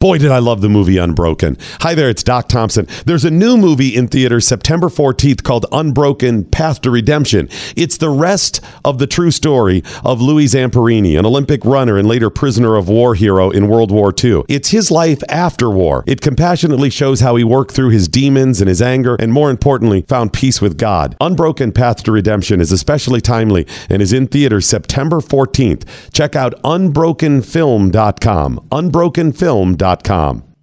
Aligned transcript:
Boy, 0.00 0.16
did 0.16 0.30
I 0.30 0.38
love 0.38 0.62
the 0.62 0.70
movie 0.70 0.96
Unbroken. 0.96 1.58
Hi 1.82 1.94
there, 1.94 2.08
it's 2.08 2.22
Doc 2.22 2.48
Thompson. 2.48 2.86
There's 3.04 3.26
a 3.26 3.30
new 3.30 3.58
movie 3.58 3.94
in 3.94 4.08
theaters 4.08 4.48
September 4.48 4.88
14th 4.88 5.42
called 5.42 5.66
Unbroken 5.72 6.44
Path 6.44 6.80
to 6.80 6.90
Redemption. 6.90 7.50
It's 7.76 7.98
the 7.98 8.08
rest 8.08 8.62
of 8.82 8.98
the 8.98 9.06
true 9.06 9.30
story 9.30 9.82
of 10.02 10.22
Louis 10.22 10.46
Zamperini, 10.46 11.18
an 11.18 11.26
Olympic 11.26 11.66
runner 11.66 11.98
and 11.98 12.08
later 12.08 12.30
prisoner 12.30 12.76
of 12.76 12.88
war 12.88 13.14
hero 13.14 13.50
in 13.50 13.68
World 13.68 13.92
War 13.92 14.14
II. 14.24 14.44
It's 14.48 14.70
his 14.70 14.90
life 14.90 15.22
after 15.28 15.68
war. 15.68 16.02
It 16.06 16.22
compassionately 16.22 16.88
shows 16.88 17.20
how 17.20 17.36
he 17.36 17.44
worked 17.44 17.72
through 17.72 17.90
his 17.90 18.08
demons 18.08 18.62
and 18.62 18.70
his 18.70 18.80
anger, 18.80 19.16
and 19.16 19.34
more 19.34 19.50
importantly, 19.50 20.06
found 20.08 20.32
peace 20.32 20.62
with 20.62 20.78
God. 20.78 21.14
Unbroken 21.20 21.72
Path 21.72 22.04
to 22.04 22.12
Redemption 22.12 22.62
is 22.62 22.72
especially 22.72 23.20
timely 23.20 23.66
and 23.90 24.00
is 24.00 24.14
in 24.14 24.28
theaters 24.28 24.64
September 24.64 25.18
14th. 25.18 25.86
Check 26.14 26.34
out 26.34 26.54
unbrokenfilm.com. 26.62 28.66
Unbrokenfilm.com. 28.72 29.89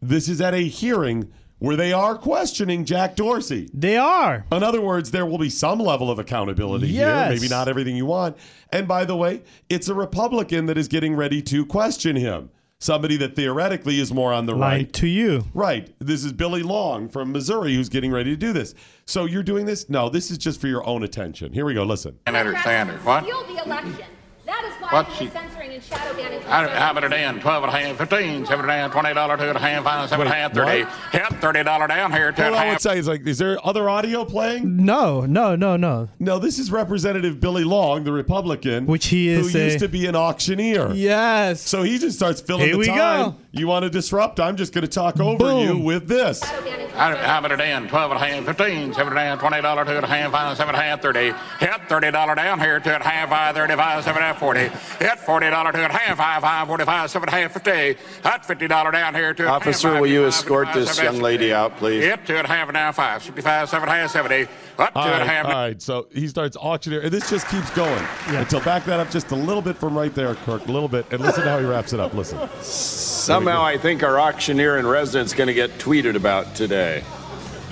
This 0.00 0.28
is 0.28 0.40
at 0.40 0.54
a 0.54 0.58
hearing 0.58 1.30
where 1.58 1.76
they 1.76 1.92
are 1.92 2.16
questioning 2.16 2.84
Jack 2.84 3.14
Dorsey. 3.14 3.70
They 3.72 3.96
are. 3.96 4.44
In 4.50 4.64
other 4.64 4.80
words, 4.80 5.12
there 5.12 5.24
will 5.24 5.38
be 5.38 5.48
some 5.50 5.78
level 5.78 6.10
of 6.10 6.18
accountability 6.18 6.88
Yes. 6.88 7.28
here, 7.30 7.36
maybe 7.36 7.48
not 7.48 7.68
everything 7.68 7.94
you 7.96 8.04
want. 8.06 8.36
And 8.70 8.88
by 8.88 9.04
the 9.04 9.14
way, 9.14 9.42
it's 9.68 9.86
a 9.88 9.94
Republican 9.94 10.66
that 10.66 10.76
is 10.76 10.88
getting 10.88 11.14
ready 11.14 11.40
to 11.42 11.64
question 11.64 12.16
him. 12.16 12.50
Somebody 12.80 13.16
that 13.18 13.36
theoretically 13.36 14.00
is 14.00 14.12
more 14.12 14.32
on 14.32 14.46
the 14.46 14.56
Lying 14.56 14.86
right. 14.86 14.92
to 14.94 15.06
you. 15.06 15.44
Right. 15.54 15.94
This 16.00 16.24
is 16.24 16.32
Billy 16.32 16.64
Long 16.64 17.08
from 17.08 17.30
Missouri 17.30 17.76
who's 17.76 17.88
getting 17.88 18.10
ready 18.10 18.30
to 18.30 18.36
do 18.36 18.52
this. 18.52 18.74
So 19.06 19.24
you're 19.24 19.44
doing 19.44 19.66
this? 19.66 19.88
No, 19.88 20.08
this 20.08 20.32
is 20.32 20.38
just 20.38 20.60
for 20.60 20.66
your 20.66 20.84
own 20.84 21.04
attention. 21.04 21.52
Here 21.52 21.64
we 21.64 21.74
go. 21.74 21.84
Listen. 21.84 22.18
can't 22.26 22.36
understand. 22.36 22.90
What? 23.04 23.22
Steal 23.22 23.44
the 23.44 23.64
election. 23.64 24.04
That 24.46 24.64
is 24.64 24.72
why 24.82 24.88
What 24.94 25.06
he 25.06 25.26
she- 25.26 25.30
censoring 25.30 25.61
and 25.90 26.00
shadow 26.00 26.16
banning. 26.16 26.40
How, 26.42 26.68
how 26.68 26.90
about 26.92 27.04
a 27.04 27.08
dan? 27.08 27.40
Twelve 27.40 27.64
and 27.64 27.72
a 27.72 27.78
half, 27.78 27.96
fifteen, 27.96 28.44
seven 28.46 28.64
and 28.64 28.70
a 28.70 28.74
half, 28.74 28.92
twenty 28.92 29.14
dollar, 29.14 29.36
two 29.36 29.44
and 29.44 29.56
a 29.56 29.60
half, 29.60 29.84
five, 29.84 30.08
seven 30.08 30.26
and 30.26 30.32
a 30.34 30.36
half, 30.36 30.54
Wait, 30.54 30.64
thirty. 30.64 30.84
what? 30.84 31.14
Yep, 31.14 31.40
thirty 31.40 31.62
dollar 31.64 31.86
down 31.86 32.12
here, 32.12 32.32
two 32.32 32.42
Hold 32.42 32.54
and 32.54 32.54
a 32.54 32.58
on 32.58 32.66
one 32.66 32.72
half. 32.74 32.80
second. 32.82 32.98
It's 32.98 33.08
like, 33.08 33.26
is 33.26 33.38
there 33.38 33.58
other 33.66 33.88
audio 33.88 34.24
playing? 34.24 34.84
No, 34.84 35.22
no, 35.22 35.56
no, 35.56 35.76
no. 35.76 36.08
No, 36.18 36.38
this 36.38 36.58
is 36.58 36.70
Representative 36.70 37.40
Billy 37.40 37.64
Long, 37.64 38.04
the 38.04 38.12
Republican, 38.12 38.86
Which 38.86 39.06
he 39.06 39.28
is 39.28 39.52
who 39.52 39.58
a- 39.58 39.64
used 39.64 39.78
to 39.80 39.88
be 39.88 40.06
an 40.06 40.16
auctioneer. 40.16 40.92
Yes. 40.92 41.60
So 41.62 41.82
he 41.82 41.98
just 41.98 42.16
starts 42.16 42.40
filling 42.40 42.64
Here 42.64 42.72
the 42.72 42.78
we 42.78 42.86
time. 42.86 43.30
go. 43.32 43.36
You 43.54 43.66
want 43.66 43.82
to 43.84 43.90
disrupt? 43.90 44.40
I'm 44.40 44.56
just 44.56 44.72
going 44.72 44.82
to 44.82 44.90
talk 44.90 45.20
over 45.20 45.36
Boom. 45.36 45.66
you 45.66 45.78
with 45.84 46.08
this. 46.08 46.42
How, 46.42 47.14
how 47.16 47.38
about 47.38 47.52
a 47.52 47.56
dan? 47.56 47.88
Twelve 47.88 48.10
and 48.12 48.20
a 48.22 48.24
half, 48.26 48.44
fifteen, 48.44 48.92
seven 48.94 49.08
and 49.12 49.18
a 49.18 49.22
half, 49.22 49.40
twenty 49.40 49.60
dollar, 49.60 49.84
two 49.84 49.90
and 49.92 50.04
a 50.04 50.08
half, 50.08 50.32
five, 50.32 50.56
seven 50.56 50.74
and 50.74 50.82
a 50.82 50.86
half, 50.86 51.02
thirty. 51.02 51.32
Yep, 51.60 51.88
thirty 51.88 52.10
dollar 52.10 52.34
down 52.34 52.60
here, 52.60 52.80
two 52.80 52.90
and 52.90 53.02
a 53.02 53.06
half, 53.08 53.28
five, 53.30 53.54
thirty-five, 53.54 54.04
seven 54.04 54.22
and 54.22 54.24
a 54.24 54.32
half, 54.32 54.38
forty. 54.38 54.70
Yep, 55.00 55.18
forty 55.20 55.50
dollar, 55.72 55.88
two 55.88 55.92
and 55.92 56.02
a 56.02 56.06
half, 56.06 56.16
five, 56.18 56.42
five, 56.42 56.66
forty-five, 56.68 57.10
seven 57.10 57.28
and 57.28 57.36
a 57.38 57.40
half, 57.42 57.52
fifty. 57.52 57.98
That 58.22 58.44
fifty 58.46 58.68
dollar 58.68 58.90
down 58.90 59.14
here, 59.14 59.34
two 59.34 59.42
and 59.44 59.50
a 59.50 59.52
half, 59.52 59.62
Officer, 59.62 59.90
five, 59.92 60.00
will 60.00 60.06
you 60.08 60.26
escort 60.26 60.68
this 60.74 60.90
seven 60.92 61.06
and 61.06 61.14
a 61.14 61.18
young 61.18 61.22
lady 61.22 61.52
out, 61.52 61.76
please? 61.78 62.04
Yep, 62.04 62.26
two 62.26 62.36
and 62.36 62.46
a 62.46 62.48
half 62.48 62.68
and 62.68 62.74
now 62.74 62.92
five, 62.92 63.22
fifty-five, 63.22 63.68
seven 63.68 63.88
and 63.88 63.96
a 63.98 64.00
half, 64.02 64.10
seventy. 64.10 64.48
Up, 64.78 64.92
two 64.94 65.00
All 65.00 65.06
and 65.06 65.14
a 65.14 65.18
right, 65.18 65.26
half. 65.28 65.46
all 65.46 65.52
right. 65.52 65.82
So 65.82 66.06
he 66.12 66.28
starts 66.28 66.56
auctioneer, 66.56 67.00
and 67.00 67.10
this 67.10 67.28
just 67.28 67.46
keeps 67.48 67.70
going 67.70 68.04
until 68.28 68.60
back 68.60 68.84
that 68.86 69.00
up 69.00 69.10
just 69.10 69.30
a 69.30 69.36
little 69.36 69.62
bit 69.62 69.76
from 69.76 69.96
right 69.96 70.14
there, 70.14 70.34
Kirk, 70.34 70.66
a 70.66 70.72
little 70.72 70.88
bit, 70.88 71.06
and 71.10 71.20
listen 71.20 71.44
to 71.44 71.50
how 71.50 71.58
he 71.58 71.66
wraps 71.66 71.92
it 71.92 72.00
up. 72.00 72.14
Listen. 72.14 72.38
Somehow 72.62 73.62
I 73.62 73.76
think 73.76 74.02
our 74.02 74.18
auctioneer 74.18 74.78
in 74.78 74.86
residence 74.86 75.34
going 75.34 75.48
to 75.48 75.54
get 75.54 75.70
tweeted 75.78 76.16
about 76.16 76.54
today. 76.54 77.04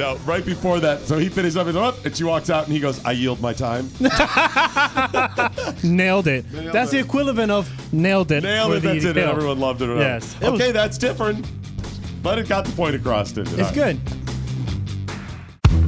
No, 0.01 0.17
right 0.25 0.45
before 0.45 0.81
that, 0.81 1.03
so 1.03 1.19
he 1.19 1.29
finishes 1.29 1.57
up, 1.59 1.67
he's 1.67 1.77
up, 1.77 1.95
oh, 1.99 2.03
and 2.07 2.17
she 2.17 2.25
walks 2.25 2.49
out, 2.49 2.65
and 2.65 2.73
he 2.73 2.81
goes, 2.81 3.05
"I 3.05 3.13
yield 3.13 3.41
my 3.41 3.53
time." 3.53 3.89
Nailed 5.85 6.27
it. 6.27 6.51
Nailed 6.53 6.73
that's 6.73 6.91
the 6.91 6.99
equivalent 6.99 7.51
of 7.51 7.69
nailed 7.93 8.33
it. 8.33 8.43
Nailed 8.43 8.73
it. 8.75 8.83
That's 8.83 9.05
it. 9.05 9.09
And 9.09 9.17
hill. 9.19 9.29
everyone 9.31 9.61
loved 9.61 9.83
it. 9.83 9.91
or 9.91 9.99
Yes. 9.99 10.35
whatever. 10.35 10.47
It 10.47 10.51
was- 10.53 10.61
Okay, 10.63 10.73
that's 10.73 10.97
different, 10.99 11.47
but 12.23 12.39
it 12.39 12.49
got 12.49 12.65
the 12.65 12.73
point 12.73 12.95
across. 12.95 13.33
Didn't 13.33 13.53
it? 13.53 13.61
It's 13.61 13.71
good. 13.73 14.01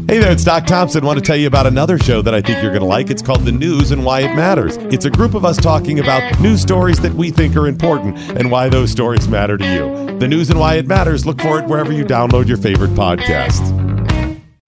Hey 0.09 0.19
there, 0.19 0.31
it's 0.33 0.45
Doc 0.45 0.67
Thompson. 0.67 1.07
want 1.07 1.19
to 1.19 1.25
tell 1.25 1.37
you 1.37 1.47
about 1.47 1.67
another 1.67 1.97
show 1.97 2.21
that 2.21 2.35
I 2.35 2.43
think 2.43 2.61
you're 2.63 2.73
going 2.73 2.83
to 2.83 2.87
like. 2.89 3.09
It's 3.09 3.23
called 3.23 3.47
The 3.47 3.53
News 3.53 3.93
and 3.93 4.05
Why 4.05 4.21
It 4.21 4.35
Matters. 4.35 4.77
It's 4.93 5.07
a 5.07 5.11
group 5.11 5.33
of 5.33 5.47
us 5.47 5.57
talking 5.57 6.01
about 6.01 6.39
news 6.39 6.61
stories 6.61 6.99
that 7.01 7.15
we 7.15 7.31
think 7.31 7.57
are 7.57 7.67
important 7.67 8.19
and 8.39 8.51
why 8.51 8.69
those 8.69 8.91
stories 8.91 9.27
matter 9.27 9.57
to 9.57 9.65
you. 9.65 10.19
The 10.19 10.29
News 10.29 10.51
and 10.51 10.61
Why 10.61 10.75
It 10.75 10.87
Matters. 10.87 11.25
Look 11.25 11.41
for 11.41 11.59
it 11.61 11.67
wherever 11.67 11.93
you 11.93 12.05
download 12.05 12.47
your 12.47 12.59
favorite 12.59 12.91
podcasts. 12.91 13.92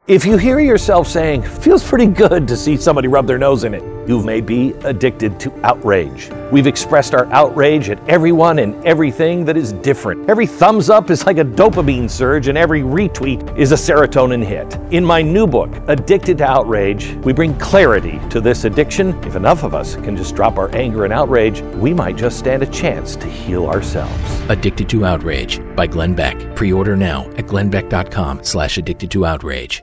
If 0.06 0.26
you 0.26 0.37
hear 0.37 0.60
yourself 0.60 1.09
saying, 1.09 1.44
feels 1.44 1.82
pretty 1.82 2.04
good 2.04 2.47
to 2.48 2.59
see 2.59 2.76
somebody 2.76 3.09
rub 3.09 3.26
their 3.26 3.38
nose 3.38 3.65
in 3.65 3.72
it, 3.72 3.82
you 4.06 4.22
may 4.22 4.42
be 4.42 4.72
addicted 4.84 5.41
to 5.41 5.65
outrage. 5.65 6.31
We've 6.53 6.66
expressed 6.66 7.15
our 7.15 7.25
outrage 7.32 7.88
at 7.88 8.06
everyone 8.06 8.59
and 8.59 8.75
everything 8.84 9.47
that 9.47 9.56
is 9.56 9.72
different. 9.72 10.28
Every 10.28 10.47
thumbs 10.47 10.91
up 10.91 11.09
is 11.09 11.25
like 11.25 11.38
a 11.38 11.44
dopamine 11.44 12.10
surge, 12.10 12.48
and 12.48 12.59
every 12.59 12.82
retweet 12.82 13.56
is 13.56 13.72
a 13.72 13.76
serotonin 13.76 14.44
hit. 14.44 14.76
In 14.92 15.03
my 15.03 15.22
new 15.22 15.47
book, 15.47 15.70
Addicted 15.88 16.36
to 16.36 16.44
Outrage, 16.44 17.15
we 17.25 17.32
bring 17.32 17.59
clarity 17.59 18.21
to 18.28 18.42
this 18.42 18.65
addiction. 18.65 19.15
If 19.25 19.36
enough 19.36 19.62
of 19.62 19.75
us 19.75 19.97
can 19.97 20.19
just 20.19 20.36
drop 20.36 20.59
our 20.59 20.69
anger 20.76 21.04
and 21.04 21.15
outrage, 21.15 21.62
we 21.76 21.94
might 21.94 22.16
just 22.16 22.38
stand 22.38 22.62
a 22.62 22.66
chance 22.66 23.16
to 23.16 23.26
heal 23.26 23.69
ourselves. 23.69 24.50
Addicted 24.50 24.86
to 24.91 25.06
Outrage 25.06 25.62
by 25.75 25.86
Glenn 25.86 26.12
Beck. 26.12 26.54
Pre-order 26.56 26.94
now 26.94 27.25
at 27.38 27.47
glennbeck.com 27.47 28.44
slash 28.44 28.76
addicted 28.76 29.10
to 29.12 29.25
outrage. 29.25 29.82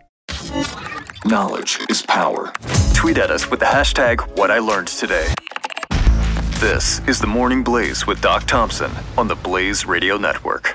Knowledge 1.26 1.80
is 1.90 2.02
power. 2.02 2.52
Tweet 2.94 3.18
at 3.18 3.32
us 3.32 3.50
with 3.50 3.62
the 3.62 3.66
hashtag 3.66 4.20
What 4.38 4.52
I 4.52 4.60
Learned 4.60 4.90
Today. 4.90 5.34
This 6.60 7.00
is 7.08 7.20
the 7.20 7.28
Morning 7.28 7.64
Blaze 7.64 8.06
with 8.06 8.20
Doc 8.20 8.44
Thompson 8.48 8.92
on 9.18 9.30
the 9.30 9.36
Blaze 9.36 9.86
Radio 9.86 10.18
Network. 10.18 10.70